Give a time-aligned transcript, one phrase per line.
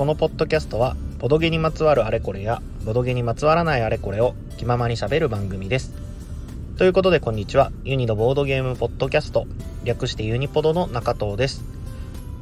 [0.00, 5.92] このポッドキャストはボドゲにまつわるあれこれやボドゲにまつわらないあれこれを気ままにしゃべる番組です。
[6.78, 7.70] ということでこんにちは。
[7.84, 9.46] ユニのボードゲームポッドキャスト
[9.84, 11.62] 略してユニポドの中藤です。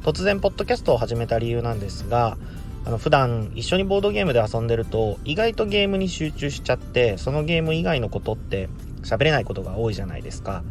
[0.03, 2.37] 突然ポッドキャストを始めた理由なんですが
[2.85, 8.69] あの普段一緒にボードゲームで遊んでると意外とゲームに集中しちゃってそのゲーム以外のことって
[9.03, 10.63] 喋れないことが多いじゃないですか。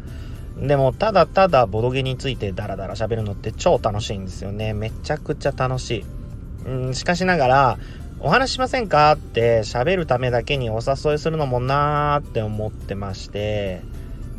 [0.57, 4.73] でもただただボドゲについてダラダラ喋るのって超楽しいんですよね。
[4.73, 6.18] めちゃくちゃ楽しい。
[6.65, 7.77] うんしかしながら
[8.19, 9.13] お話しませんか？
[9.13, 13.81] って喋るためだけにお誘いするのもなーって思ってまして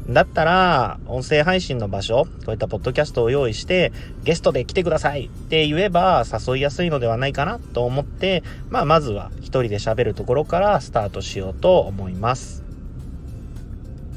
[0.08, 3.92] だったら、音声配信の場所、こういったポッドキャストを用意して、
[4.24, 12.64] ゲストで来てくださいって言えば誘いやすいのではないかなと思って、まあ、まずは一人で喋るところからスタートしようと思います。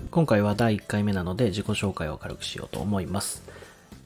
[0.09, 3.43] 今回は第1回目なので自己紹介を軽くしようと思います。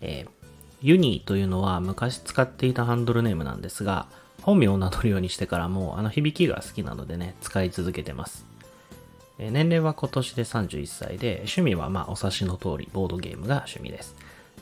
[0.02, 0.37] えー、
[0.81, 4.08] ユニというのは昔使っていたハンドルネームなんですが、
[4.44, 8.45] 本名を名乗るようにしてからもあの響きが好きなのでね、使い続けてます。
[9.39, 14.16] 年齢は今年で31歳で、趣味はまあお察しの通り、ボードゲームが趣味です。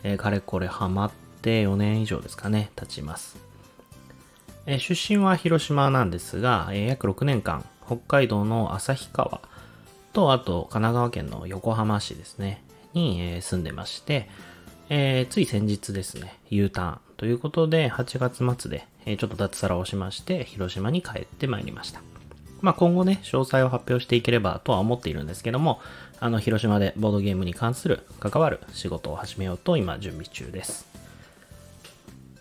[0.03, 3.37] えー、かれこれハマって4年以上ですかね、経ちます。
[4.65, 9.41] えー、出身は広島なんですが、えー、約6年間、北海道の旭川
[10.11, 12.61] と、あと神奈川県の横浜市ですね、
[12.93, 14.29] に、え、住んでまして、
[14.89, 22.01] えー、つい先日ですね、U ターンということで、8月末で、えー、ちょっと脱サラをしまして、広島に帰ってまいりました。
[22.61, 25.79] まあ、今後ね、詳細を発表していければとは思っているんですけども、
[26.19, 30.87] あの、広島でボードゲームに関する、関わる仕事を始めようと今準備中です。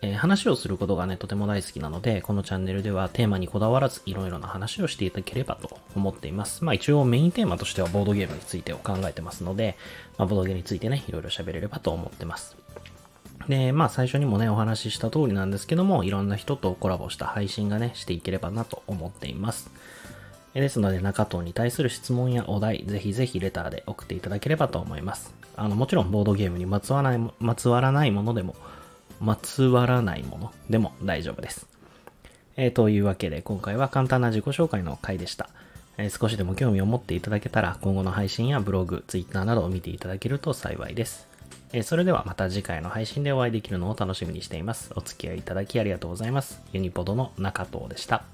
[0.05, 6.63] えー、話をすることがね、とても大好きなので、このチャンネルではテーマにこだわらず、いろいろな話をしていただければと思っています。
[6.63, 9.79] まあ一応メインテーマとしてはボードゲームについてを考えてますので、
[10.19, 12.55] まあ、ボードゲームについてね、いろいろ喋れればと思ってます。
[13.49, 19.71] で、まあ最初にもね、お話しした通りなんですけども、いろんな人とコラボした配信がね、していければなと思っています。
[20.53, 25.35] ですので、中藤に対する質問やお題、ぜひぜひレターで送っていただければと思います。
[25.57, 28.55] あの、もちろんボードゲームにまつわらない、まつわらないものでも、
[29.21, 31.67] まつわらないものでも大丈夫です。
[32.57, 35.49] えー、というわけで、今回は簡単な自己紹介の回でした。
[35.97, 41.27] えー、少しでも興味を持っていただけたら、今後の配信やブログ、ツイッターなどを見ていただけると幸いです。
[41.73, 44.93] えー、それではまた次回の配信でお会いできるのを楽しみにしています。
[44.95, 46.63] お付き合いいただきありがとうございます。
[46.73, 48.25] ユニポドの中藤でした。